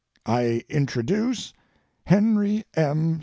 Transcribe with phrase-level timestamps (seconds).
[0.25, 1.53] I introduce
[2.05, 3.19] Henry M.